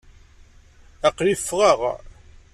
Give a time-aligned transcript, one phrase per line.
[1.07, 1.79] Aql-i ffɣeɣ.